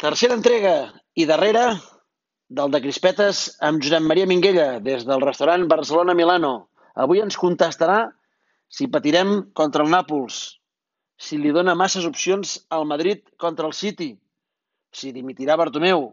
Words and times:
Tercera 0.00 0.32
entrega 0.32 0.70
i 1.12 1.26
darrera 1.28 1.74
del 2.58 2.70
de 2.72 2.78
Crispetes 2.80 3.40
amb 3.68 3.82
Josep 3.84 4.06
Maria 4.08 4.28
Minguella 4.30 4.78
des 4.86 5.02
del 5.04 5.20
restaurant 5.20 5.66
Barcelona 5.68 6.14
Milano. 6.16 6.52
Avui 7.04 7.20
ens 7.20 7.36
contestarà 7.42 7.98
si 8.78 8.88
patirem 8.94 9.34
contra 9.60 9.84
el 9.84 9.92
Nàpols, 9.92 10.38
si 11.20 11.36
li 11.42 11.52
dona 11.52 11.76
masses 11.82 12.08
opcions 12.08 12.54
al 12.78 12.88
Madrid 12.94 13.28
contra 13.44 13.68
el 13.68 13.76
City, 13.76 14.08
si 14.88 15.12
dimitirà 15.12 15.58
Bartomeu, 15.60 16.08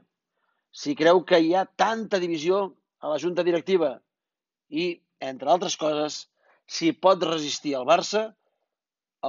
si 0.67 0.99
creu 1.05 1.23
que 1.23 1.39
hi 1.39 1.55
ha 1.55 1.63
tanta 1.85 2.19
divisió 2.19 2.61
a 2.99 3.15
la 3.15 3.23
junta 3.23 3.47
directiva 3.47 3.95
i, 4.67 4.91
entre 5.31 5.55
altres 5.55 5.79
coses, 5.79 6.25
si 6.67 6.91
pot 6.91 7.23
resistir 7.31 7.79
el 7.79 7.87
Barça 7.87 8.27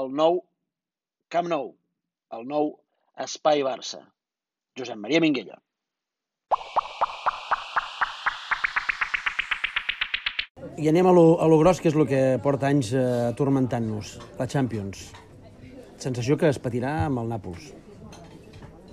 el 0.02 0.10
nou 0.10 0.42
Camp 1.30 1.46
Nou, 1.46 1.76
el 2.34 2.48
nou 2.56 2.72
Espai 3.14 3.62
Barça. 3.62 4.08
Josep 4.78 4.98
Maria 4.98 5.20
Minguella. 5.20 5.58
I 10.78 10.86
anem 10.90 11.08
a 11.10 11.12
lo, 11.12 11.40
a 11.42 11.46
lo 11.50 11.58
gros, 11.58 11.80
que 11.82 11.90
és 11.90 11.96
el 11.98 12.06
que 12.06 12.20
porta 12.42 12.68
anys 12.70 12.92
eh, 12.94 13.02
atormentant-nos, 13.32 14.14
la 14.38 14.46
Champions. 14.46 15.08
Sensació 15.98 16.36
que 16.38 16.46
es 16.52 16.60
patirà 16.62 16.92
amb 17.08 17.24
el 17.24 17.32
Nàpols. 17.32 17.72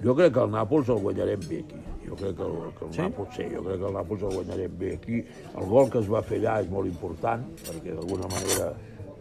Jo 0.02 0.16
crec 0.17 0.34
que 0.34 0.41
el 0.41 0.53
Nàpols 0.53 0.90
el 0.90 1.03
guanyarem 1.03 1.45
bé 1.45 1.62
aquí. 1.62 1.81
Jo 2.05 2.17
crec 2.17 2.35
que 2.40 2.48
el, 2.48 2.57
que 2.79 2.85
el 2.88 2.91
Sí? 2.95 3.02
Nàpols, 3.04 3.38
sí, 3.38 3.45
jo 3.54 3.62
crec 3.67 3.79
que 3.84 3.90
el 3.91 3.95
Nàpols 3.99 4.26
el 4.26 4.35
guanyarem 4.40 4.79
bé 4.81 4.91
aquí. 4.98 5.21
El 5.54 5.70
gol 5.70 5.93
que 5.93 6.02
es 6.02 6.09
va 6.09 6.23
fer 6.26 6.41
allà 6.41 6.57
és 6.65 6.73
molt 6.73 6.90
important, 6.90 7.45
perquè 7.67 7.93
d'alguna 7.93 8.29
manera 8.34 8.71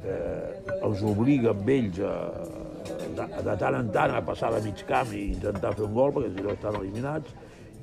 eh, 0.05 0.81
els 0.81 1.05
obliga 1.13 1.53
amb 1.53 1.69
ells 1.77 2.01
a, 2.01 2.15
de, 2.85 3.27
de 3.47 3.57
tant 3.61 3.79
en 3.79 3.89
tant 3.95 4.13
a 4.15 4.21
passar 4.25 4.53
de 4.55 4.61
mig 4.67 4.85
camp 4.89 5.13
i 5.15 5.31
intentar 5.33 5.75
fer 5.79 5.87
un 5.87 5.97
gol, 5.97 6.13
perquè 6.17 6.35
si 6.35 6.45
no 6.45 6.53
estan 6.55 6.79
eliminats, 6.81 7.33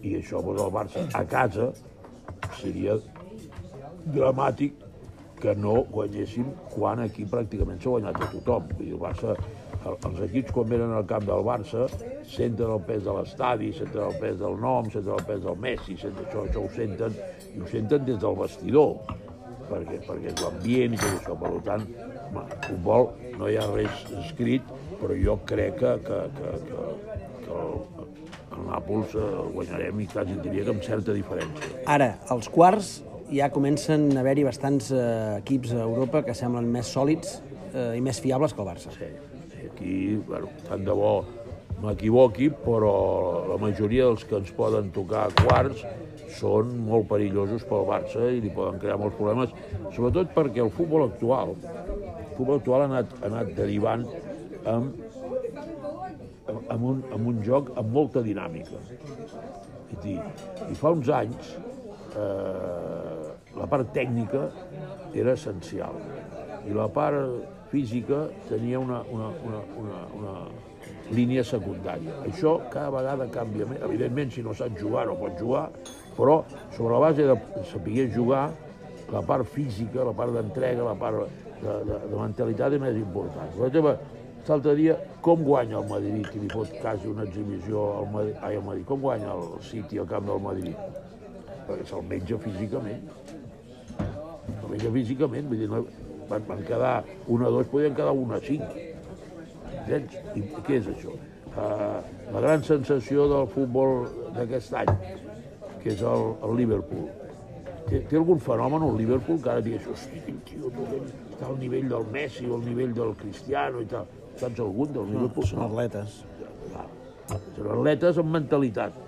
i 0.01 0.15
això 0.17 0.41
doncs, 0.41 0.61
el 0.61 0.71
Barça 0.77 1.07
a 1.17 1.25
casa 1.29 1.71
seria 2.59 2.97
dramàtic 4.13 4.88
que 5.41 5.55
no 5.58 5.81
guanyéssim 5.89 6.52
quan 6.73 7.02
aquí 7.02 7.25
pràcticament 7.30 7.81
s'ha 7.81 7.95
guanyat 7.95 8.21
a 8.21 8.30
tothom. 8.35 8.69
Vull 8.69 8.85
dir, 8.85 8.93
el 8.93 9.02
Barça, 9.02 9.35
el, 9.81 9.97
els 10.09 10.21
equips 10.27 10.53
quan 10.55 10.69
venen 10.69 10.93
al 10.93 11.08
camp 11.09 11.25
del 11.30 11.45
Barça 11.47 11.88
senten 12.30 12.69
el 12.75 12.83
pes 12.88 13.02
de 13.08 13.15
l'estadi, 13.17 13.71
senten 13.77 14.05
el 14.05 14.19
pes 14.21 14.38
del 14.41 14.59
nom, 14.61 14.89
senten 14.93 15.17
el 15.17 15.25
pes 15.30 15.41
del 15.47 15.58
Messi, 15.65 15.97
senten, 15.97 16.27
això, 16.27 16.45
això 16.45 16.65
ho 16.65 16.71
senten, 16.77 17.17
i 17.55 17.61
ho 17.61 17.69
senten 17.73 18.05
des 18.08 18.21
del 18.21 18.38
vestidor, 18.38 18.93
perquè, 19.69 20.02
perquè 20.05 20.33
és 20.33 20.45
l'ambient 20.45 20.97
i 20.97 21.02
tot 21.02 21.17
això. 21.17 21.38
Per 21.41 21.53
tant, 21.65 21.88
home, 22.31 22.47
futbol 22.67 23.11
no 23.37 23.49
hi 23.49 23.57
ha 23.59 23.67
res 23.71 24.03
escrit, 24.25 24.65
però 24.99 25.17
jo 25.17 25.37
crec 25.49 25.77
que, 25.79 25.93
que, 26.07 26.19
que, 26.37 26.51
que, 26.67 26.83
que 27.45 27.59
el, 27.59 28.09
el 28.57 28.67
Nàpols 28.67 29.15
eh, 29.15 29.27
el 29.43 29.53
guanyarem 29.55 30.03
i 30.03 30.09
quasi 30.11 30.37
diria 30.43 30.65
que 30.67 30.75
amb 30.75 30.85
certa 30.85 31.15
diferència. 31.17 31.71
Ara, 31.91 32.13
als 32.33 32.49
quarts 32.52 32.99
ja 33.31 33.49
comencen 33.53 34.09
a 34.15 34.21
haver-hi 34.21 34.45
bastants 34.47 34.91
eh, 34.91 35.39
equips 35.39 35.75
a 35.75 35.83
Europa 35.85 36.23
que 36.27 36.35
semblen 36.37 36.69
més 36.71 36.91
sòlids 36.91 37.39
eh, 37.73 37.93
i 37.97 38.02
més 38.03 38.19
fiables 38.23 38.55
que 38.55 38.63
el 38.63 38.71
Barça. 38.71 38.95
Sí, 38.97 39.11
sí, 39.53 39.67
aquí, 39.69 39.95
bueno, 40.27 40.52
tant 40.67 40.83
de 40.87 40.95
bo 40.95 41.13
m'equivoqui, 41.81 42.52
però 42.61 42.93
la 43.49 43.57
majoria 43.61 44.09
dels 44.11 44.25
que 44.27 44.37
ens 44.37 44.52
poden 44.53 44.91
tocar 44.93 45.25
a 45.29 45.35
quarts 45.39 45.81
són 46.37 46.75
molt 46.85 47.07
perillosos 47.09 47.63
pel 47.67 47.87
Barça 47.89 48.27
i 48.31 48.41
li 48.43 48.52
poden 48.53 48.77
crear 48.81 48.99
molts 49.02 49.17
problemes, 49.17 49.55
sobretot 49.95 50.31
perquè 50.35 50.61
el 50.63 50.71
futbol 50.75 51.07
actual, 51.07 51.55
futbol 52.42 52.58
actual 52.58 52.86
ha 52.86 52.89
anat, 52.89 53.14
ha 53.22 53.30
anat 53.30 53.52
derivant 53.58 54.06
amb, 54.66 54.95
amb, 56.50 56.83
un, 56.83 57.03
amb 57.14 57.28
un 57.30 57.42
joc 57.45 57.70
amb 57.78 57.94
molta 57.94 58.23
dinàmica. 58.25 58.81
És 59.92 60.00
dir, 60.02 60.17
i 60.72 60.78
fa 60.80 60.94
uns 60.95 61.11
anys 61.14 61.53
eh, 62.17 63.30
la 63.58 63.67
part 63.70 63.92
tècnica 63.94 64.48
era 65.14 65.36
essencial 65.36 65.98
i 66.65 66.73
la 66.73 66.88
part 66.93 67.70
física 67.71 68.26
tenia 68.49 68.80
una, 68.80 69.02
una, 69.11 69.30
una, 69.48 69.61
una, 69.82 70.02
una 70.17 70.36
línia 71.11 71.44
secundària. 71.45 72.17
Això 72.26 72.58
cada 72.71 72.89
vegada 72.94 73.27
canvia 73.32 73.67
més. 73.67 73.82
Evidentment, 73.86 74.32
si 74.33 74.44
no 74.44 74.55
saps 74.58 74.80
jugar, 74.80 75.05
no 75.08 75.17
pots 75.20 75.39
jugar, 75.39 75.67
però 76.17 76.42
sobre 76.76 76.94
la 76.95 77.02
base 77.05 77.27
de 77.30 77.64
saber 77.70 78.10
jugar, 78.15 78.49
la 79.11 79.21
part 79.27 79.48
física, 79.48 80.05
la 80.08 80.15
part 80.15 80.36
d'entrega, 80.36 80.86
la 80.88 80.95
part 80.99 81.40
de, 81.61 81.77
de, 81.88 81.99
de 82.11 82.17
mentalitat 82.17 82.76
és 82.76 82.82
més 82.82 82.98
important. 82.99 83.54
Per 83.58 83.70
exemple, 83.70 83.95
l'altre 84.48 84.76
dia, 84.80 84.98
com 85.26 85.44
guanya 85.45 85.80
el 85.80 85.88
Madrid, 85.89 86.27
que 86.27 86.42
li 86.42 86.49
fot 86.52 86.72
quasi 86.82 87.10
una 87.11 87.26
exhibició 87.27 87.86
al 87.99 88.08
Madrid, 88.14 88.39
ai, 88.42 88.58
al 88.60 88.66
Madrid, 88.67 88.86
com 88.89 89.02
guanya 89.04 89.36
el 89.36 89.49
City 89.67 90.02
al 90.02 90.10
camp 90.10 90.30
del 90.30 90.42
Madrid? 90.44 90.77
Perquè 91.67 91.88
se'l 91.89 92.08
menja 92.10 92.39
físicament. 92.42 93.10
Se'l 94.00 94.70
menja 94.70 94.94
físicament, 94.98 95.52
vull 95.52 95.61
dir, 95.61 95.70
no, 95.71 95.83
van, 96.32 96.48
van 96.50 96.64
quedar 96.67 96.95
una 97.27 97.50
a 97.50 97.54
dos, 97.58 97.70
podien 97.71 97.98
quedar 97.98 98.16
una 98.17 98.39
a 98.39 98.45
cinc. 98.45 98.80
Entens? 99.82 100.17
I 100.38 100.45
què 100.66 100.80
és 100.82 100.89
això? 100.92 101.16
Uh, 101.52 102.00
la 102.32 102.42
gran 102.44 102.61
sensació 102.64 103.26
del 103.27 103.50
futbol 103.52 104.05
d'aquest 104.38 104.77
any, 104.82 104.92
que 105.82 105.92
és 105.94 106.02
el, 106.02 106.30
el 106.48 106.55
Liverpool. 106.61 107.10
Té, 107.89 108.02
té 108.08 108.17
algun 108.19 108.39
fenomen 108.43 108.86
el 108.87 108.97
Liverpool 109.02 109.39
que 109.42 109.52
ara 109.53 109.64
digués, 109.65 109.87
hosti, 109.89 110.21
quin 110.25 110.42
tio, 110.47 110.71
està 110.71 111.49
al 111.49 111.58
nivell 111.59 111.87
del 111.92 112.05
Messi 112.14 112.45
o 112.47 112.58
al 112.59 112.65
nivell 112.65 112.93
del 112.97 113.15
Cristiano 113.19 113.81
i 113.81 113.87
tal. 113.92 114.09
Saps 114.39 114.61
algun 114.64 114.93
del 114.95 115.09
Liverpool? 115.11 115.47
Són 115.49 115.64
atletes. 115.65 116.21
Clar. 116.67 116.86
Són 117.58 117.71
atletes 117.77 118.20
amb 118.21 118.36
mentalitat 118.37 118.99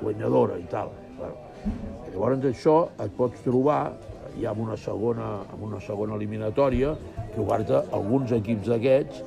guanyadora 0.00 0.58
i 0.58 0.66
tal. 0.70 0.94
Bueno, 1.18 1.36
llavors 2.12 2.48
això 2.50 2.76
et 3.04 3.12
pots 3.18 3.44
trobar 3.44 3.82
ja 4.40 4.50
amb 4.52 4.64
una 4.64 4.76
segona, 4.80 5.28
amb 5.52 5.66
una 5.68 5.80
segona 5.84 6.16
eliminatòria 6.16 6.94
que 7.34 7.44
guarda 7.44 7.84
alguns 7.92 8.32
equips 8.32 8.72
d'aquests 8.72 9.22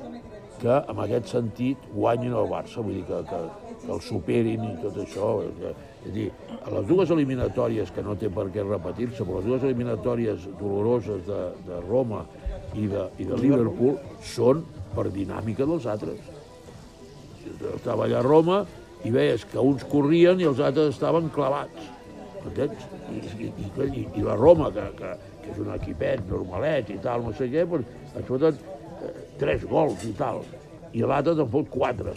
que 0.60 0.76
en 0.90 1.00
aquest 1.04 1.32
sentit 1.32 1.88
guanyin 1.94 2.34
el 2.34 2.50
Barça, 2.50 2.82
vull 2.82 2.98
dir 2.98 3.04
que, 3.08 3.22
que, 3.30 3.40
que 3.82 3.92
el 3.92 4.00
superin 4.04 4.64
i 4.66 4.72
tot 4.82 4.96
això. 5.02 5.32
És 5.46 5.60
a 5.66 6.14
dir, 6.14 6.30
a 6.56 6.72
les 6.76 6.86
dues 6.88 7.12
eliminatòries, 7.14 7.92
que 7.94 8.04
no 8.06 8.16
té 8.18 8.30
per 8.32 8.48
què 8.54 8.64
repetir-se, 8.64 9.24
però 9.24 9.40
les 9.40 9.50
dues 9.50 9.66
eliminatòries 9.68 10.48
doloroses 10.60 11.24
de, 11.26 11.42
de 11.66 11.82
Roma 11.86 12.24
i 12.74 12.86
de, 12.90 13.06
i 13.22 13.28
de 13.28 13.38
Liverpool 13.40 13.98
són 14.24 14.64
per 14.94 15.08
dinàmica 15.14 15.66
dels 15.68 15.86
altres. 15.90 16.20
Estava 17.74 18.06
allà 18.06 18.20
a 18.20 18.26
Roma 18.26 18.64
i 19.06 19.12
veies 19.14 19.44
que 19.50 19.62
uns 19.62 19.84
corrien 19.90 20.40
i 20.40 20.48
els 20.48 20.62
altres 20.62 20.94
estaven 20.94 21.30
clavats. 21.34 21.92
Entens? 22.46 22.86
I, 23.10 23.50
i, 23.50 23.66
i, 23.86 24.06
i 24.20 24.24
la 24.24 24.36
Roma, 24.38 24.70
que, 24.74 24.86
que, 24.98 25.12
que 25.42 25.52
és 25.54 25.60
un 25.62 25.72
equipet 25.74 26.22
normalet 26.30 26.90
i 26.94 26.98
tal, 27.02 27.26
no 27.26 27.34
sé 27.36 27.50
què, 27.50 27.66
doncs, 27.70 27.90
et 28.14 28.26
foten 28.28 28.56
eh, 28.56 29.12
tres 29.40 29.66
gols 29.70 30.06
i 30.06 30.14
tal. 30.18 30.42
I 30.96 31.04
l'altre 31.04 31.34
te'n 31.38 31.50
fot 31.52 31.70
quatre. 31.72 32.14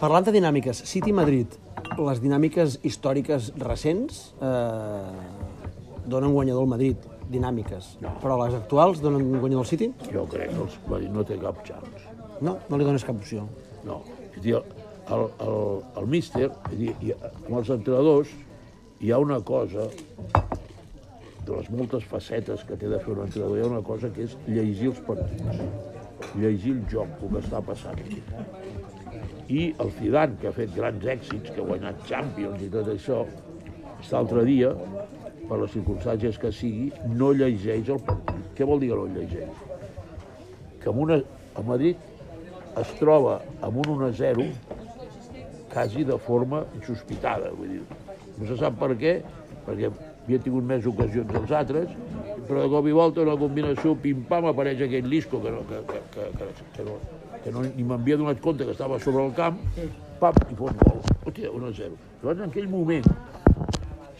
Parlant 0.00 0.24
de 0.24 0.32
dinàmiques, 0.32 0.78
City-Madrid, 0.88 1.58
les 2.00 2.20
dinàmiques 2.22 2.78
històriques 2.88 3.50
recents 3.60 4.20
eh, 4.40 5.10
donen 6.08 6.32
guanyador 6.32 6.64
al 6.64 6.70
Madrid, 6.70 7.02
dinàmiques. 7.28 7.90
No. 8.00 8.14
Però 8.22 8.38
les 8.40 8.56
actuals 8.56 9.02
donen 9.04 9.26
guanyador 9.34 9.66
al 9.66 9.68
City? 9.68 9.90
Jo 10.08 10.24
crec 10.32 10.54
que 10.54 10.62
els 10.64 10.78
Madrid 10.88 11.12
no 11.12 11.24
té 11.28 11.36
cap 11.42 11.60
chance. 11.68 12.14
No, 12.40 12.56
no 12.70 12.80
li 12.80 12.88
dones 12.88 13.04
cap 13.04 13.20
opció. 13.20 13.44
No. 13.84 13.98
És 14.30 14.40
dir, 14.40 14.56
el, 14.56 15.26
el, 15.44 15.60
el 16.00 16.08
míster, 16.16 16.48
dir, 16.72 16.94
amb 17.34 17.58
els 17.60 17.74
entrenadors, 17.76 18.32
hi 19.04 19.12
ha 19.12 19.20
una 19.20 19.42
cosa, 19.44 19.84
de 21.44 21.52
les 21.58 21.68
moltes 21.76 22.08
facetes 22.08 22.64
que 22.64 22.80
té 22.80 22.88
de 22.88 23.04
fer 23.04 23.12
un 23.18 23.26
entrenador, 23.26 23.58
hi 23.58 23.68
ha 23.68 23.70
una 23.74 23.84
cosa 23.84 24.08
que 24.16 24.24
és 24.30 24.40
llegir 24.48 24.94
els 24.94 25.04
partits, 25.04 25.99
llegir 26.38 26.76
el 26.76 26.82
joc, 26.90 27.16
el 27.22 27.34
que 27.34 27.42
està 27.42 27.60
passant. 27.64 28.00
I 29.50 29.62
el 29.82 29.90
Zidane, 29.98 30.38
que 30.40 30.50
ha 30.50 30.54
fet 30.54 30.74
grans 30.76 31.06
èxits, 31.14 31.50
que 31.50 31.62
ha 31.62 31.66
guanyat 31.66 32.04
Champions 32.08 32.62
i 32.62 32.68
tot 32.70 32.90
això, 32.92 33.24
l'altre 34.10 34.44
dia, 34.46 34.70
per 35.48 35.58
les 35.58 35.72
circumstàncies 35.74 36.38
que 36.38 36.52
sigui, 36.54 36.90
no 37.10 37.32
llegeix 37.34 37.90
el 37.90 38.02
partit. 38.06 38.44
Què 38.56 38.68
vol 38.68 38.82
dir 38.82 38.92
que 38.92 39.00
no 39.00 39.08
llegeix? 39.16 39.64
Que 40.80 40.92
amb 40.92 41.02
una, 41.06 41.18
a 41.58 41.64
Madrid 41.66 42.06
es 42.80 42.92
troba 43.00 43.40
amb 43.66 43.80
un 43.82 43.96
1-0 44.12 44.46
quasi 45.72 46.04
de 46.06 46.18
forma 46.18 46.64
insospitada, 46.78 47.50
vull 47.56 47.74
dir. 47.74 47.82
No 48.38 48.46
se 48.46 48.56
sap 48.58 48.78
per 48.80 48.94
què, 48.98 49.18
perquè 49.66 49.90
havia 50.30 50.44
tingut 50.44 50.66
més 50.66 50.86
ocasions 50.86 51.32
els 51.34 51.52
altres, 51.58 51.94
però 52.46 52.62
de 52.62 52.70
cop 52.70 52.86
i 52.86 52.94
volta 52.94 53.24
una 53.24 53.36
combinació 53.38 53.96
pim-pam 53.98 54.46
apareix 54.50 54.84
aquell 54.86 55.08
Lisco 55.10 55.40
que 55.42 55.50
no, 55.50 55.64
que, 55.66 55.80
que, 55.88 56.02
que, 56.14 56.28
que, 56.38 56.68
que 56.76 56.86
no, 56.86 56.96
que 57.42 57.54
no 57.54 57.64
ni 57.66 57.86
m'havia 57.86 58.18
donat 58.20 58.40
compte 58.44 58.66
que 58.66 58.76
estava 58.76 59.00
sobre 59.02 59.24
el 59.26 59.34
camp, 59.34 59.58
pam, 60.20 60.38
i 60.46 60.58
fot 60.58 60.78
gol. 60.84 61.02
Hòstia, 61.26 61.50
1-0. 61.50 61.98
Llavors, 62.22 62.38
en 62.38 62.46
aquell 62.46 62.70
moment, 62.70 63.06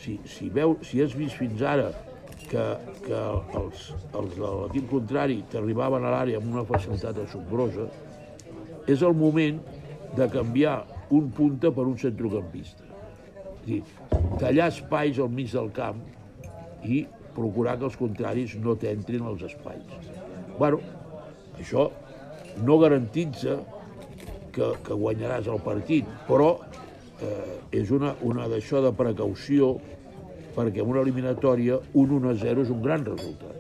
si, 0.01 0.19
si, 0.27 0.51
veu, 0.51 0.77
si 0.87 1.03
has 1.05 1.15
vist 1.15 1.39
fins 1.39 1.63
ara 1.63 1.91
que, 2.49 2.67
que 3.07 3.25
els, 3.61 3.89
els 4.11 4.37
de 4.37 4.53
l'equip 4.65 4.91
contrari 4.91 5.41
t'arribaven 5.53 6.07
a 6.07 6.15
l'àrea 6.17 6.43
amb 6.43 6.51
una 6.57 6.67
facilitat 6.67 7.23
assombrosa, 7.23 7.87
és 8.91 9.03
el 9.07 9.15
moment 9.15 9.61
de 10.19 10.27
canviar 10.33 10.81
un 11.15 11.31
punta 11.35 11.71
per 11.71 11.87
un 11.87 11.99
centrocampista. 12.01 12.90
Dir, 13.67 13.83
tallar 14.41 14.71
espais 14.73 15.19
al 15.21 15.31
mig 15.33 15.53
del 15.53 15.71
camp 15.77 16.01
i 16.85 17.05
procurar 17.37 17.77
que 17.79 17.89
els 17.91 17.99
contraris 18.01 18.57
no 18.61 18.77
t'entrin 18.77 19.27
als 19.27 19.43
espais. 19.49 19.85
bueno, 20.59 20.81
això 21.59 21.91
no 22.65 22.79
garantitza 22.79 23.61
que, 24.53 24.73
que 24.85 24.95
guanyaràs 24.95 25.47
el 25.49 25.61
partit, 25.65 26.09
però 26.27 26.51
eh, 27.23 27.81
és 27.81 27.91
una, 27.95 28.15
una 28.27 28.49
d'això 28.51 28.83
de 28.85 28.93
precaució 28.97 29.77
perquè 30.57 30.83
en 30.83 30.91
una 30.91 31.05
eliminatòria 31.05 31.79
un 31.95 32.17
1-0 32.19 32.65
és 32.65 32.73
un 32.75 32.83
gran 32.83 33.07
resultat. 33.07 33.57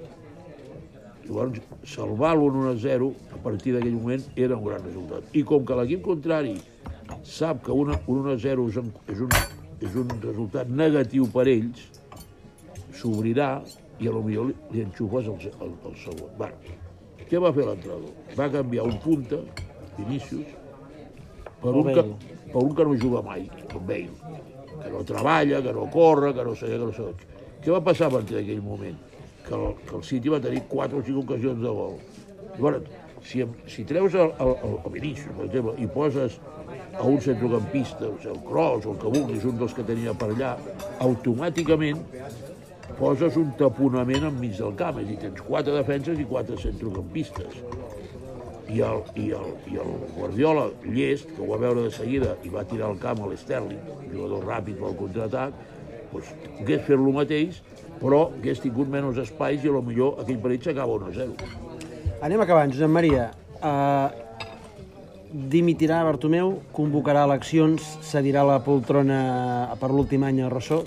Llavors, 1.31 1.61
salvar 1.87 2.35
l'1-0 2.35 3.11
a 3.37 3.41
partir 3.45 3.77
d'aquell 3.77 3.95
moment 3.95 4.25
era 4.35 4.57
un 4.57 4.65
gran 4.67 4.83
resultat. 4.83 5.29
I 5.39 5.45
com 5.47 5.65
que 5.65 5.77
l'equip 5.79 6.03
contrari 6.03 6.57
sap 7.23 7.63
que 7.67 7.75
un 7.75 7.93
1-0 7.95 8.67
és, 8.67 8.81
un, 8.83 8.91
és, 9.07 9.21
un, 9.23 9.31
és 9.81 9.97
un 9.97 10.11
resultat 10.21 10.69
negatiu 10.69 11.27
per 11.33 11.47
ells, 11.49 11.87
s'obrirà 12.97 13.53
i 14.01 14.09
a 14.09 14.13
lo 14.15 14.23
millor 14.25 14.51
li, 14.51 14.57
li 14.75 14.85
enxufes 14.85 15.29
el, 15.29 15.51
el, 15.65 15.75
el 15.89 15.99
segon. 16.03 16.33
Bueno, 16.39 16.77
què 17.31 17.41
va 17.41 17.53
fer 17.57 17.67
l'entrenador? 17.69 18.15
Va 18.39 18.49
canviar 18.53 18.87
un 18.89 18.97
punta, 19.05 19.41
Vinícius, 19.99 20.57
per 21.61 21.75
un, 21.77 21.91
que, 21.93 22.05
per 22.53 22.63
un 22.65 22.73
que 22.77 22.87
no 22.89 22.97
juga 23.01 23.23
mai, 23.27 23.45
com 23.73 23.85
Bale, 23.87 24.33
que 24.81 24.93
no 24.95 25.05
treballa, 25.07 25.61
que 25.65 25.75
no 25.77 25.87
corre, 25.93 26.33
que 26.37 26.47
no 26.49 26.57
sé 26.57 26.71
què, 26.73 26.79
que 26.81 26.89
no 26.89 26.97
sé 26.97 27.11
què. 27.21 27.29
Què 27.61 27.75
va 27.75 27.83
passar 27.85 28.09
a 28.09 28.15
partir 28.17 28.39
d'aquell 28.39 28.63
moment? 28.65 28.97
Que 29.45 29.53
el, 29.57 29.67
que 29.85 29.97
el 29.99 30.05
City 30.09 30.33
va 30.33 30.41
tenir 30.41 30.65
4 30.71 31.01
o 31.01 31.05
5 31.05 31.25
ocasions 31.27 31.61
de 31.61 31.75
gol. 31.77 31.99
Llavors, 32.57 32.89
si, 33.25 33.45
si 33.69 33.85
treus 33.85 34.15
el, 34.15 34.33
el, 34.39 34.55
el, 34.65 34.77
el 34.85 34.93
Vinícius, 34.93 35.35
per 35.37 35.47
exemple, 35.47 35.75
i 35.79 35.89
poses 35.91 36.39
a 36.99 37.05
un 37.07 37.21
centrocampista, 37.21 38.09
o 38.09 38.17
sigui, 38.19 38.35
el 38.35 38.41
Cross 38.47 38.87
o 38.87 38.95
el 38.95 39.01
que 39.03 39.13
vulguis, 39.17 39.47
un 39.49 39.59
dels 39.61 39.75
que 39.77 39.85
tenia 39.87 40.15
per 40.17 40.31
allà, 40.35 40.55
automàticament 41.07 42.01
poses 42.99 43.37
un 43.41 43.53
taponament 43.59 44.27
enmig 44.29 44.59
del 44.59 44.75
camp, 44.79 44.99
és 45.01 45.07
a 45.07 45.11
dir, 45.11 45.19
tens 45.23 45.43
quatre 45.47 45.77
defenses 45.77 46.21
i 46.21 46.27
quatre 46.29 46.59
centrocampistes. 46.61 47.61
I 48.71 48.85
el, 48.87 49.01
i 49.19 49.31
el, 49.35 49.49
i 49.67 49.81
el 49.83 49.95
Guardiola, 50.15 50.69
llest, 50.85 51.31
que 51.35 51.43
ho 51.43 51.49
va 51.51 51.59
veure 51.59 51.89
de 51.89 51.95
seguida 51.95 52.37
i 52.47 52.53
va 52.53 52.63
tirar 52.71 52.91
al 52.91 53.01
camp 53.03 53.25
a 53.25 53.31
l'Sterling, 53.31 53.81
jugador 54.13 54.47
ràpid 54.47 54.79
pel 54.79 54.95
contraatac, 54.99 55.57
doncs, 56.13 56.31
hagués 56.61 56.85
fet 56.87 56.97
el 56.99 57.11
mateix, 57.17 57.59
però 58.01 58.23
hagués 58.29 58.63
tingut 58.63 58.91
menys 58.91 59.19
espais 59.23 59.67
i 59.67 59.75
millor 59.89 60.23
aquell 60.23 60.39
parell 60.45 60.63
s'acaba 60.63 61.01
1-0. 61.11 61.80
Anem 62.21 62.43
acabant, 62.45 62.69
Josep 62.69 62.91
Maria. 62.93 63.31
Uh, 63.65 64.13
dimitirà 65.49 66.03
Bartomeu, 66.05 66.59
convocarà 66.77 67.23
eleccions, 67.25 67.81
cedirà 68.05 68.43
la 68.45 68.59
poltrona 68.61 69.21
per 69.81 69.89
l'últim 69.89 70.27
any 70.29 70.43
a 70.45 70.51
Rossó? 70.53 70.83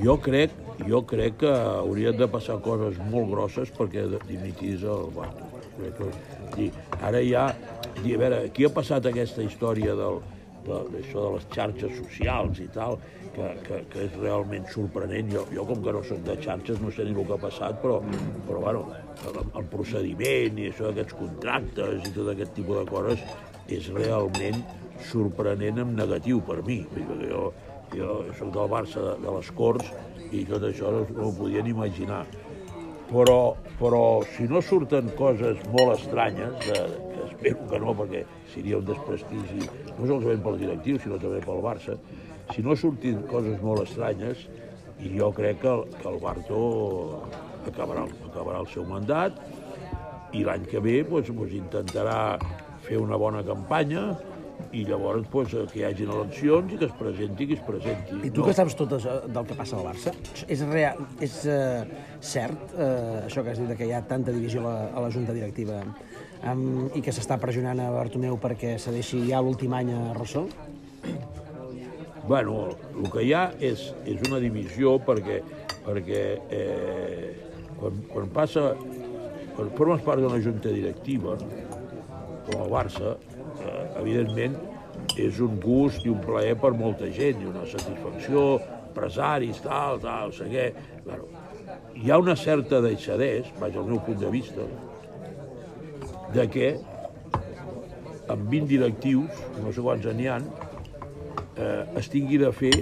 Jo 0.00 0.16
crec, 0.24 0.54
jo 0.88 1.02
crec 1.04 1.36
que 1.42 1.52
haurien 1.52 2.16
de 2.16 2.28
passar 2.32 2.56
coses 2.64 2.96
molt 3.12 3.28
grosses 3.34 3.72
perquè 3.76 4.06
dimitís 4.30 4.80
el 4.80 5.12
Bartomeu. 5.12 6.08
I 6.56 6.70
ara 7.04 7.20
ja, 7.28 7.44
a 7.52 8.22
veure, 8.24 8.46
aquí 8.48 8.64
ha 8.64 8.72
passat 8.72 9.10
aquesta 9.12 9.44
història 9.44 9.92
del, 9.98 10.22
d'això 10.66 11.26
de 11.26 11.30
les 11.36 11.46
xarxes 11.54 11.96
socials 11.98 12.60
i 12.62 12.68
tal, 12.74 12.98
que, 13.34 13.48
que, 13.66 13.80
que 13.92 14.04
és 14.06 14.18
realment 14.20 14.66
sorprenent. 14.72 15.30
Jo, 15.32 15.46
jo 15.54 15.64
com 15.68 15.82
que 15.84 15.94
no 15.96 16.02
soc 16.06 16.22
de 16.26 16.36
xarxes, 16.44 16.80
no 16.82 16.92
sé 16.92 17.06
ni 17.08 17.14
el 17.16 17.26
que 17.28 17.36
ha 17.36 17.40
passat, 17.42 17.80
però, 17.82 17.98
però 18.48 18.60
bueno, 18.66 18.84
el, 19.28 19.40
el 19.60 19.66
procediment 19.72 20.60
i 20.60 20.68
això 20.70 20.90
d'aquests 20.90 21.18
contractes 21.18 22.08
i 22.08 22.14
tot 22.14 22.32
aquest 22.34 22.54
tipus 22.58 22.82
de 22.82 22.86
coses 22.90 23.26
és 23.72 23.90
realment 23.94 24.62
sorprenent 25.10 25.82
en 25.82 25.96
negatiu 25.98 26.42
per 26.46 26.60
mi. 26.66 26.82
Perquè 26.92 27.30
jo, 27.32 27.44
jo 27.96 28.22
soc 28.38 28.54
del 28.54 28.72
Barça 28.72 29.04
de, 29.08 29.18
de 29.24 29.36
les 29.38 29.52
Corts 29.58 29.92
i 30.32 30.46
tot 30.48 30.64
això 30.68 30.92
no 30.92 31.28
ho 31.28 31.34
podien 31.36 31.68
imaginar. 31.68 32.24
Però, 33.12 33.54
però 33.76 34.02
si 34.32 34.46
no 34.48 34.62
surten 34.64 35.10
coses 35.18 35.60
molt 35.68 35.98
estranyes, 35.98 36.54
de, 36.64 36.78
que 37.12 37.26
espero 37.28 37.66
que 37.68 37.80
no, 37.82 37.92
perquè 37.98 38.22
seria 38.54 38.78
un 38.78 38.86
desprestigi, 38.88 39.66
no 39.98 40.06
solament 40.06 40.40
pel 40.46 40.56
directiu, 40.62 41.00
sinó 41.02 41.18
també 41.20 41.42
pel 41.44 41.60
Barça, 41.64 41.98
si 42.54 42.64
no 42.64 42.76
surtin 42.78 43.20
coses 43.28 43.60
molt 43.60 43.84
estranyes, 43.84 44.46
i 45.02 45.12
jo 45.18 45.28
crec 45.34 45.60
que 45.60 45.74
que 45.98 46.08
el 46.08 46.18
Barto 46.22 46.58
acabarà, 47.66 48.06
acabarà 48.30 48.60
el 48.62 48.68
seu 48.72 48.84
mandat 48.86 49.38
i 50.32 50.44
l'any 50.46 50.64
que 50.70 50.80
ve 50.80 51.00
doncs, 51.08 51.30
doncs, 51.30 51.56
intentarà 51.58 52.38
fer 52.86 52.98
una 52.98 53.18
bona 53.20 53.42
campanya 53.46 54.12
i 54.72 54.84
llavors 54.88 55.26
doncs, 55.32 55.54
que 55.72 55.80
hi 55.80 55.84
hagin 55.88 56.12
eleccions 56.14 56.72
i 56.72 56.78
que 56.80 56.88
es 56.88 56.94
presenti 56.98 57.48
qui 57.50 57.58
es 57.58 57.64
presenti. 57.66 58.20
I 58.22 58.30
tu 58.30 58.42
no? 58.42 58.48
que 58.48 58.56
saps 58.56 58.78
tot 58.78 58.96
això 58.98 59.18
del 59.26 59.48
que 59.48 59.58
passa 59.58 59.78
al 59.78 59.86
Barça, 59.90 60.14
és, 60.46 60.64
real, 60.70 61.02
és 61.24 61.38
uh, 61.50 61.82
cert 62.20 62.76
uh, 62.76 63.24
això 63.26 63.44
que 63.44 63.54
has 63.54 63.62
dit 63.62 63.76
que 63.78 63.88
hi 63.88 63.94
ha 63.96 64.02
tanta 64.08 64.34
divisió 64.34 64.62
a 64.62 64.66
la, 64.68 64.76
a 64.92 65.06
la 65.06 65.12
Junta 65.14 65.36
Directiva 65.36 65.82
um, 65.84 66.88
i 66.94 67.02
que 67.04 67.14
s'està 67.14 67.38
pressionant 67.42 67.82
a 67.82 67.90
Bartomeu 67.94 68.38
perquè 68.42 68.76
cedeixi 68.82 69.24
ja 69.28 69.42
l'últim 69.42 69.74
any 69.78 69.92
a 69.94 70.02
Rossó? 70.18 70.46
Bueno, 72.28 72.68
el 72.94 73.08
que 73.10 73.24
hi 73.26 73.32
ha 73.34 73.48
és, 73.58 73.88
és 74.06 74.20
una 74.28 74.38
divisió 74.42 74.94
perquè, 75.02 75.40
perquè 75.82 76.20
eh, 76.54 77.32
quan, 77.80 77.98
quan 78.12 78.28
passa, 78.34 78.68
quan 79.56 79.72
formes 79.78 80.04
part 80.06 80.22
d'una 80.22 80.38
junta 80.44 80.70
directiva, 80.70 81.34
com 82.46 82.62
el 82.62 82.70
Barça, 82.70 83.16
eh, 83.16 83.31
evidentment 84.00 84.56
és 85.18 85.40
un 85.42 85.58
gust 85.60 86.04
i 86.06 86.12
un 86.12 86.20
plaer 86.22 86.54
per 86.60 86.72
molta 86.76 87.08
gent 87.12 87.42
i 87.42 87.48
una 87.48 87.64
satisfacció, 87.68 88.60
empresaris, 88.92 89.60
tal, 89.64 90.00
tal, 90.02 90.32
sé 90.36 90.48
què. 90.52 90.66
Bueno, 91.06 91.28
hi 91.96 92.10
ha 92.10 92.18
una 92.20 92.36
certa 92.36 92.80
deixadès, 92.84 93.48
vaja, 93.60 93.80
al 93.80 93.88
meu 93.88 94.00
punt 94.04 94.20
de 94.20 94.32
vista, 94.32 94.66
de 96.32 96.48
que 96.52 96.72
amb 98.32 98.48
20 98.48 98.68
directius, 98.70 99.42
no 99.60 99.72
sé 99.72 99.84
quants 99.84 100.08
n'hi 100.16 100.28
ha, 100.30 100.38
eh, 101.56 101.98
es 102.00 102.08
tingui 102.12 102.40
de 102.40 102.52
fer 102.56 102.72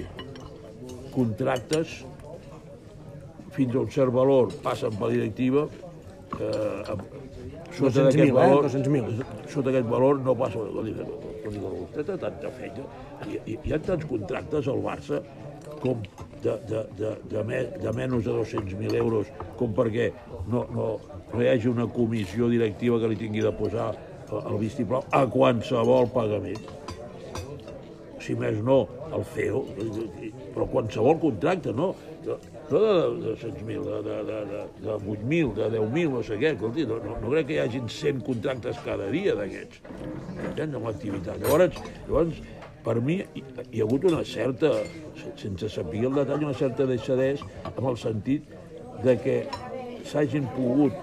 contractes 1.15 2.01
fins 3.55 3.75
a 3.75 3.81
un 3.83 3.91
cert 3.91 4.15
valor, 4.15 4.53
passen 4.63 4.95
per 4.95 5.09
la 5.09 5.15
directiva, 5.17 5.67
eh, 6.39 6.99
sota 7.77 8.07
d'aquest 8.07 8.35
valor, 8.37 8.69
eh? 8.71 9.30
Sota 9.53 9.73
aquest 9.73 9.89
valor 9.91 10.21
no 10.25 10.35
passa, 10.39 10.63
no 10.63 10.85
dic, 10.87 10.99
no 11.01 11.53
dic, 11.53 11.63
vostè 11.63 12.07
té 12.07 12.17
tanta 12.23 12.51
feina, 12.57 12.87
hi, 13.27 13.39
hi, 13.45 13.57
hi 13.65 13.75
ha 13.75 13.81
tants 13.85 14.07
contractes 14.11 14.69
al 14.71 14.83
Barça 14.85 15.23
com 15.81 16.03
de, 16.43 16.57
de, 16.69 16.83
de, 16.99 17.15
de, 17.31 17.45
me, 17.47 17.63
de 17.81 17.95
menys 17.97 18.27
de 18.27 18.35
200.000 18.37 18.97
euros 19.01 19.31
com 19.61 19.73
perquè 19.77 20.11
no, 20.49 20.65
no, 20.75 20.91
no 21.33 21.43
hi 21.43 21.51
hagi 21.53 21.71
una 21.73 21.89
comissió 21.91 22.49
directiva 22.53 23.01
que 23.01 23.11
li 23.13 23.19
tingui 23.21 23.45
de 23.45 23.53
posar 23.57 23.91
el 24.31 24.61
vistiplau 24.61 25.05
a 25.17 25.25
qualsevol 25.31 26.09
pagament 26.15 26.79
si 28.21 28.37
més 28.37 28.59
no, 28.65 28.83
el 29.17 29.25
CEO, 29.33 29.63
però 30.55 30.67
qualsevol 30.69 31.17
contracte, 31.23 31.73
no? 31.73 31.95
De, 32.71 32.79
de 32.79 33.33
100.000, 33.35 33.83
de, 33.83 33.97
de, 34.07 34.17
de, 34.29 34.39
de, 34.47 34.61
de 34.79 34.93
8.000, 34.95 35.55
de 35.55 35.71
10.000, 35.73 36.11
no 36.15 36.23
sé 36.23 36.37
què, 36.39 36.53
escolti, 36.55 36.85
no, 36.87 37.01
no, 37.03 37.17
no 37.19 37.33
crec 37.33 37.49
que 37.49 37.57
hi 37.57 37.63
hagin 37.65 37.89
100 37.91 38.21
contractes 38.29 38.79
cada 38.85 39.09
dia 39.11 39.35
d'aquests, 39.35 39.81
en 40.55 40.77
l'activitat. 40.85 41.43
Llavors, 41.43 41.81
llavors, 42.07 42.39
per 42.85 42.95
mi 43.03 43.19
hi, 43.19 43.43
hi 43.73 43.83
ha 43.83 43.89
hagut 43.89 44.07
una 44.13 44.23
certa, 44.23 44.71
sense 45.41 45.69
saber 45.75 46.05
el 46.07 46.15
detall, 46.21 46.47
una 46.47 46.55
certa 46.55 46.87
deixadesa 46.87 47.49
en 47.75 47.91
el 47.91 47.99
sentit 47.99 48.55
de 49.03 49.17
que 49.19 49.37
s'hagin 50.07 50.47
pogut 50.55 50.95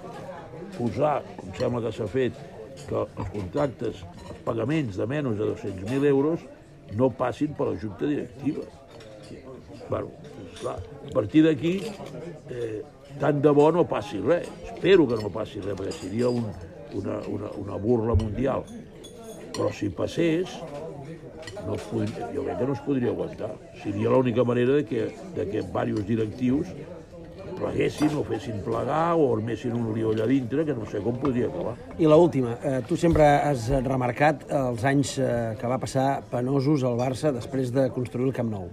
posar, 0.77 1.19
com 1.35 1.51
sembla 1.59 1.83
que 1.83 1.93
s'ha 1.99 2.07
fet, 2.15 2.39
que 2.87 3.03
els 3.03 3.31
contractes, 3.35 4.03
els 4.23 4.43
pagaments 4.47 4.97
de 4.97 5.07
menys 5.09 5.39
de 5.39 5.51
200.000 5.51 6.11
euros 6.15 6.47
no 6.95 7.09
passin 7.11 7.53
per 7.57 7.73
la 7.73 7.79
junta 7.81 8.07
directiva. 8.07 8.63
Bueno, 9.89 10.11
clar, 10.59 10.77
a 10.79 11.13
partir 11.13 11.43
d'aquí, 11.45 11.77
eh, 12.49 12.81
tant 13.21 13.41
de 13.43 13.53
bo 13.55 13.69
no 13.71 13.85
passi 13.87 14.19
res. 14.23 14.49
Espero 14.73 15.07
que 15.07 15.21
no 15.21 15.31
passi 15.33 15.61
res, 15.63 15.77
perquè 15.77 15.95
seria 15.95 16.29
un, 16.29 16.49
una, 16.99 17.21
una, 17.31 17.53
una 17.63 17.79
burla 17.81 18.17
mundial. 18.19 18.65
Però 19.55 19.71
si 19.73 19.89
passés, 19.89 20.51
no 21.65 21.77
podria, 21.89 22.27
jo 22.33 22.43
crec 22.45 22.59
que 22.59 22.67
no 22.67 22.75
es 22.75 22.83
podria 22.85 23.15
aguantar. 23.15 23.55
Seria 23.81 24.13
l'única 24.13 24.45
manera 24.45 24.77
de 24.79 24.85
que, 24.85 25.09
de 25.35 25.49
que 25.49 25.63
diversos 25.63 26.05
directius 26.07 26.75
pleguessin 27.57 28.13
o 28.13 28.23
fessin 28.27 28.59
plegar 28.61 29.15
o 29.17 29.31
armessin 29.33 29.73
un 29.73 29.89
lió 29.95 30.11
allà 30.13 30.27
dintre, 30.29 30.65
que 30.65 30.75
no 30.77 30.85
sé 30.89 31.01
com 31.01 31.17
podria 31.17 31.47
acabar. 31.49 31.73
I 31.97 32.05
l 32.05 32.17
última, 32.17 32.57
eh, 32.61 32.81
tu 32.87 32.97
sempre 32.99 33.25
has 33.25 33.69
remarcat 33.85 34.45
els 34.53 34.83
anys 34.85 35.17
eh, 35.17 35.55
que 35.59 35.71
va 35.71 35.79
passar 35.81 36.21
penosos 36.29 36.85
al 36.85 36.99
Barça 36.99 37.33
després 37.33 37.73
de 37.73 37.87
construir 37.95 38.29
el 38.29 38.35
Camp 38.35 38.51
Nou, 38.51 38.69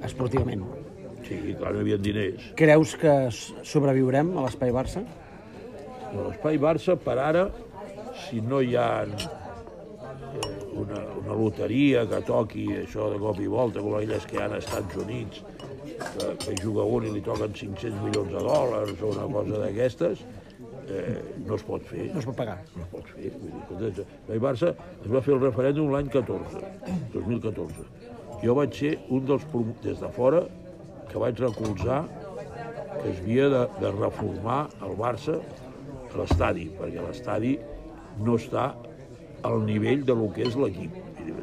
esportivament. 0.00 0.64
Sí, 1.26 1.38
clar, 1.58 1.72
no 1.72 1.80
hi 1.80 1.84
havia 1.86 1.98
diners. 2.02 2.48
Creus 2.58 2.96
que 2.98 3.12
sobreviurem 3.32 4.34
a 4.36 4.46
l'espai 4.46 4.72
Barça? 4.74 5.04
A 6.10 6.16
l'espai 6.16 6.58
Barça, 6.62 6.96
per 6.98 7.16
ara, 7.22 7.46
si 8.24 8.42
no 8.44 8.60
hi 8.60 8.74
ha 8.76 8.88
eh, 9.06 9.22
una, 10.82 11.00
una 11.22 11.38
loteria 11.38 12.04
que 12.10 12.20
toqui 12.26 12.66
això 12.82 13.08
de 13.12 13.20
cop 13.22 13.40
i 13.40 13.48
volta, 13.50 13.80
com 13.80 13.96
aquelles 13.96 14.26
que 14.28 14.38
hi 14.38 14.42
ha 14.42 14.50
als 14.50 14.64
Estats 14.64 15.00
Units, 15.04 15.42
que, 16.02 16.30
que 16.44 16.56
juga 16.60 16.84
un 16.98 17.06
i 17.06 17.12
li 17.14 17.24
toquen 17.24 17.54
500 17.54 17.98
milions 18.02 18.32
de 18.34 18.46
dòlars 18.48 19.02
o 19.02 19.12
una 19.14 19.28
cosa 19.36 19.62
d'aquestes, 19.64 20.24
eh, 20.88 21.18
no 21.46 21.56
es 21.56 21.64
pot 21.66 21.84
fer. 21.88 22.08
No 22.12 22.20
es 22.22 22.28
pot 22.28 22.38
pagar. 22.38 22.58
No 22.76 22.84
es 22.84 22.92
pot 22.92 23.10
fer. 23.14 23.32
Vull 23.38 23.52
dir, 23.52 23.92
escolta, 23.92 24.06
el 24.34 24.42
Barça 24.42 24.72
es 24.74 25.10
va 25.12 25.22
fer 25.24 25.36
el 25.36 25.44
referèndum 25.46 25.92
l'any 25.94 26.10
14, 26.12 26.64
2014. 27.14 27.88
Jo 28.42 28.56
vaig 28.58 28.74
ser 28.74 28.96
un 29.14 29.26
dels, 29.28 29.44
des 29.84 30.00
de 30.02 30.10
fora, 30.16 30.42
que 31.10 31.20
vaig 31.20 31.38
recolzar 31.38 32.02
que 33.02 33.10
es 33.10 33.20
havia 33.20 33.48
de, 33.52 33.60
de 33.80 33.90
reformar 33.94 34.64
el 34.86 34.96
Barça 34.98 35.38
a 36.12 36.18
l'estadi, 36.20 36.66
perquè 36.78 37.02
l'estadi 37.02 37.54
no 38.22 38.36
està 38.40 38.72
al 39.48 39.64
nivell 39.66 40.04
de 40.06 40.16
lo 40.18 40.28
que 40.34 40.46
és 40.46 40.58
l'equip. 40.58 40.98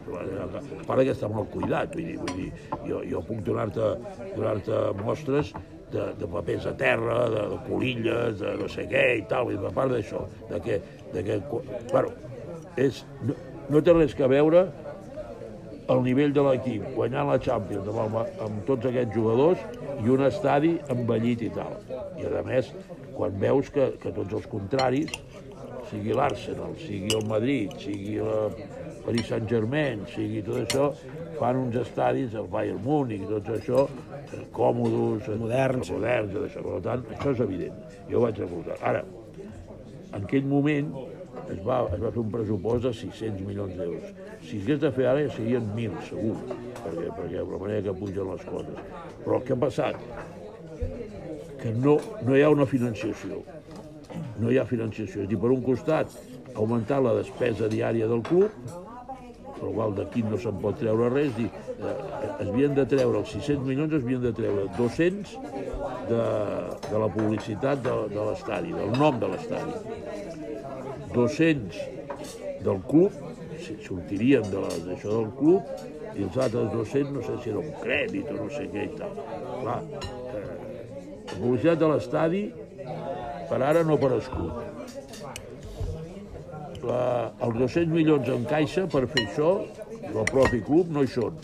A 0.09 0.85
part 0.87 1.03
que 1.03 1.13
està 1.13 1.29
molt 1.31 1.51
cuidat, 1.53 1.93
vull 1.95 2.07
dir, 2.07 2.17
vull 2.19 2.35
dir 2.37 2.49
jo, 2.87 3.01
jo 3.11 3.23
puc 3.27 3.43
donar-te 3.47 3.91
donar 4.35 4.55
mostres 5.03 5.53
de, 5.93 6.09
de 6.19 6.29
papers 6.29 6.67
a 6.69 6.75
terra, 6.77 7.21
de, 7.33 7.45
de 7.53 7.59
colilles, 7.67 8.39
de 8.41 8.55
no 8.59 8.69
sé 8.71 8.85
què 8.89 9.05
i 9.21 9.25
tal, 9.29 9.49
dir, 9.51 9.59
a 9.65 9.73
part 9.75 9.93
d'això, 9.93 10.25
de 10.51 10.61
que, 10.65 10.79
de 11.15 11.25
que, 11.25 11.39
bueno, 11.91 12.13
és, 12.77 13.03
no, 13.25 13.37
no 13.69 13.83
té 13.85 13.95
res 13.95 14.15
que 14.17 14.29
veure 14.29 14.67
el 15.89 16.03
nivell 16.05 16.33
de 16.35 16.43
l'equip, 16.45 16.85
guanyant 16.95 17.29
la 17.31 17.37
Champions 17.41 17.89
amb, 17.89 18.17
el, 18.21 18.33
amb 18.45 18.63
tots 18.67 18.89
aquests 18.89 19.15
jugadors 19.15 19.63
i 20.03 20.13
un 20.13 20.25
estadi 20.27 20.75
envellit 20.93 21.45
i 21.47 21.51
tal. 21.55 21.77
I 22.19 22.29
a 22.29 22.43
més, 22.45 22.71
quan 23.15 23.37
veus 23.41 23.71
que, 23.73 23.91
que 24.01 24.13
tots 24.15 24.37
els 24.39 24.49
contraris, 24.51 25.15
sigui 25.89 26.13
l'Arsenal, 26.13 26.75
sigui 26.83 27.15
el 27.17 27.25
Madrid, 27.29 27.73
sigui 27.81 28.19
el 28.21 28.59
Paris 29.05 29.31
Saint-Germain, 29.31 30.03
sigui 30.13 30.43
tot 30.45 30.59
això, 30.61 30.89
fan 31.39 31.61
uns 31.63 31.77
estadis, 31.81 32.35
el 32.37 32.49
Bayern 32.51 32.81
Múnich, 32.85 33.25
tot 33.29 33.49
això, 33.55 33.85
eh, 34.29 34.43
còmodes, 34.53 35.29
eh, 35.29 35.37
Moderns. 35.39 35.89
moderns, 35.89 36.35
això. 36.43 36.61
Per 36.65 36.81
tant, 36.85 37.05
això 37.15 37.33
és 37.33 37.39
evident. 37.47 37.79
Jo 38.09 38.19
ho 38.19 38.21
vaig 38.27 38.37
recolzar. 38.37 38.77
Ara, 38.81 39.03
en 40.13 40.23
aquell 40.23 40.45
moment 40.45 40.93
es 41.49 41.61
va, 41.65 41.79
es 41.93 42.01
va 42.01 42.11
fer 42.13 42.21
un 42.21 42.31
pressupost 42.33 42.85
de 42.85 42.93
600 43.01 43.45
milions 43.47 43.77
d'euros. 43.77 44.11
Si 44.45 44.59
hagués 44.61 44.81
de 44.83 44.91
fer 44.95 45.07
ara 45.11 45.23
ja 45.25 45.31
serien 45.35 45.69
1.000, 45.75 46.01
segur, 46.09 46.35
perquè, 46.81 47.07
perquè 47.17 47.45
la 47.53 47.61
manera 47.63 47.85
que 47.87 47.95
pugen 48.01 48.33
les 48.33 48.43
coses. 48.49 48.83
Però 49.23 49.39
què 49.45 49.55
ha 49.55 49.61
passat? 49.63 50.03
Que 51.59 51.73
no, 51.75 51.97
no 52.25 52.35
hi 52.37 52.43
ha 52.45 52.51
una 52.53 52.67
financiació. 52.69 53.41
No 54.39 54.51
hi 54.51 54.59
ha 54.59 54.67
financiació. 54.69 55.25
És 55.25 55.31
dir, 55.31 55.39
per 55.41 55.51
un 55.55 55.65
costat, 55.65 56.13
augmentar 56.55 57.01
la 57.03 57.17
despesa 57.19 57.69
diària 57.71 58.07
del 58.09 58.23
club, 58.29 58.53
per 59.59 59.73
qual 59.75 59.95
d'aquí 59.97 60.23
no 60.23 60.39
se'n 60.39 60.59
pot 60.63 60.77
treure 60.79 61.09
res, 61.11 61.33
dir, 61.35 61.49
eh, 61.49 61.95
es 62.29 62.47
havien 62.47 62.75
de 62.77 62.85
treure, 62.89 63.19
els 63.19 63.33
600 63.35 63.65
milions 63.67 63.95
es 63.97 64.05
havien 64.05 64.23
de 64.23 64.31
treure 64.37 64.67
200 64.77 65.33
de, 66.09 66.23
de 66.87 67.03
la 67.03 67.09
publicitat 67.15 67.83
de, 67.83 67.95
de 68.13 68.27
l'estadi, 68.29 68.75
del 68.75 68.95
nom 69.01 69.19
de 69.19 69.33
l'estadi. 69.33 70.28
200 71.19 71.79
del 72.65 72.81
club, 72.89 73.11
sortirien 73.85 74.43
de 74.51 74.59
la- 74.65 74.77
del 75.03 75.29
club, 75.39 75.61
i 76.15 76.23
els 76.25 76.37
altres 76.37 76.71
200 76.73 77.11
no 77.13 77.21
sé 77.21 77.35
si 77.43 77.49
era 77.51 77.59
un 77.59 77.71
crèdit 77.83 78.31
o 78.31 78.37
no 78.39 78.49
sé 78.49 78.65
què 78.71 78.85
i 78.87 78.95
tal. 78.97 79.13
Clar, 79.61 79.79
eh, 79.83 80.43
la 81.29 81.37
publicitat 81.37 81.79
de 81.79 81.87
l'estadi 81.93 82.43
per 83.49 83.61
ara 83.61 83.83
no 83.83 83.93
ha 83.93 83.99
aparegut. 83.99 84.53
La, 86.89 87.31
els 87.45 87.55
200 87.59 87.91
milions 87.93 88.27
en 88.31 88.45
caixa 88.49 88.85
per 88.87 89.05
fer 89.11 89.25
això, 89.27 89.49
del 90.09 90.25
propi 90.31 90.61
club, 90.65 90.89
no 90.95 91.03
hi 91.03 91.11
són. 91.11 91.35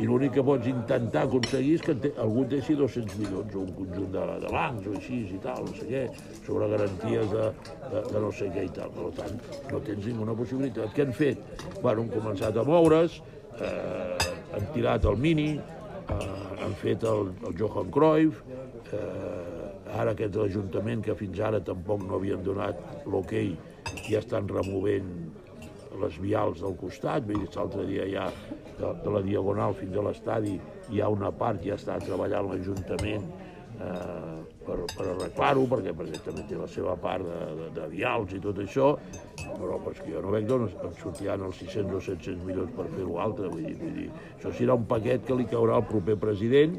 I 0.00 0.06
l'únic 0.08 0.32
que 0.32 0.42
pots 0.44 0.64
intentar 0.70 1.26
aconseguir 1.26 1.74
és 1.76 1.82
que 1.84 1.94
algú 2.22 2.46
deixi 2.48 2.72
200 2.78 3.18
milions, 3.20 3.52
o 3.52 3.64
un 3.66 3.72
conjunt 3.76 4.14
de, 4.14 4.22
de 4.44 4.52
bancs, 4.54 4.86
o 4.88 4.94
així 4.96 5.18
i 5.28 5.40
tal, 5.44 5.66
no 5.66 5.74
sé 5.76 5.88
què, 5.90 6.04
sobre 6.46 6.68
garanties 6.72 7.34
de, 7.34 7.48
de, 7.90 8.02
de 8.08 8.22
no 8.24 8.30
sé 8.38 8.48
què 8.54 8.64
i 8.64 8.72
tal. 8.78 8.94
Per 8.96 9.10
tant, 9.18 9.36
no 9.68 9.82
tens 9.84 10.08
ninguna 10.08 10.36
possibilitat. 10.38 10.94
Què 10.96 11.04
han 11.04 11.12
fet? 11.16 11.66
Bueno, 11.82 12.06
han 12.06 12.14
començat 12.14 12.56
a 12.56 12.64
moure's, 12.64 13.18
eh, 13.58 14.30
han 14.56 14.70
tirat 14.72 15.04
el 15.10 15.20
Mini, 15.20 15.50
eh, 15.60 16.32
han 16.64 16.78
fet 16.80 17.04
el, 17.10 17.34
el 17.44 17.60
Johan 17.60 17.92
Cruyff, 17.92 18.40
eh, 18.96 19.04
ara 20.00 20.14
aquest 20.14 20.40
Ajuntament 20.40 21.04
que 21.04 21.18
fins 21.18 21.44
ara 21.44 21.60
tampoc 21.66 22.06
no 22.06 22.16
havien 22.16 22.40
donat 22.46 23.04
l'hoquei, 23.04 23.52
ja 24.06 24.24
estan 24.24 24.48
removent 24.48 25.12
les 25.98 26.18
vials 26.22 26.60
del 26.62 26.76
costat, 26.80 27.26
vull 27.26 27.42
dir, 27.42 27.50
l'altre 27.56 27.86
dia 27.88 28.06
ja 28.10 28.26
de, 28.78 28.90
de 29.04 29.14
la 29.14 29.22
Diagonal 29.26 29.76
fins 29.78 29.96
a 29.96 30.04
l'estadi 30.06 30.56
hi 30.90 31.00
ha 31.00 31.08
una 31.10 31.30
part, 31.34 31.62
ja 31.66 31.78
està 31.78 31.98
treballant 32.02 32.50
l'Ajuntament 32.50 33.26
eh, 33.80 34.38
per, 34.66 34.78
per 34.94 35.06
arreglar-ho, 35.14 35.66
perquè, 35.70 35.94
perquè 35.96 36.20
també 36.26 36.46
té 36.48 36.58
la 36.58 36.68
seva 36.70 36.96
part 37.00 37.26
de, 37.26 37.38
de, 37.58 37.68
de 37.78 37.88
vials 37.92 38.34
i 38.36 38.40
tot 38.42 38.60
això, 38.62 38.90
però 39.50 39.80
pues, 39.84 40.00
que 40.02 40.12
jo 40.14 40.24
no 40.24 40.34
veig 40.34 40.48
d'on 40.48 40.68
sortiran 41.00 41.46
els 41.48 41.62
600 41.64 41.96
o 41.96 42.02
700 42.10 42.44
milions 42.46 42.74
per 42.76 42.88
fer-ho 42.94 43.18
altre, 43.22 43.50
vull 43.52 43.66
dir, 43.66 43.76
vull 43.80 43.96
dir, 44.02 44.10
això 44.36 44.54
serà 44.56 44.78
un 44.78 44.86
paquet 44.90 45.26
que 45.26 45.38
li 45.38 45.48
caurà 45.50 45.80
al 45.80 45.88
proper 45.88 46.18
president 46.20 46.78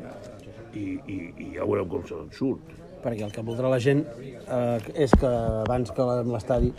i, 0.74 0.86
i, 0.96 1.18
i 1.36 1.50
ja 1.58 1.68
veurem 1.68 1.89
com 1.91 2.08
se 2.08 2.15
n'en 2.15 2.32
surt. 2.38 2.77
perquè 3.01 3.24
el 3.25 3.32
que 3.34 3.41
voldrà 3.41 3.70
la 3.72 3.80
gent 3.82 4.03
eh, 4.06 4.77
és 4.94 5.13
que 5.18 5.30
abans 5.65 5.89
que 5.98 6.06
l'estadi 6.30 6.70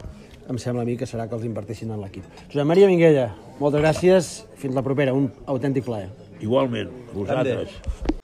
em 0.48 0.58
sembla 0.58 0.82
a 0.82 0.88
mi 0.88 0.96
que 0.96 1.08
serà 1.08 1.28
que 1.28 1.36
els 1.38 1.46
invertissin 1.48 1.92
en 1.92 2.02
l'equip. 2.02 2.26
Josep 2.48 2.66
Maria 2.68 2.88
Minguella, 2.90 3.28
moltes 3.60 3.82
gràcies, 3.84 4.32
fins 4.58 4.74
la 4.78 4.82
propera, 4.86 5.14
un 5.14 5.30
autèntic 5.46 5.86
plaer. 5.86 6.10
Igualment, 6.42 6.90
vosaltres. 7.14 8.21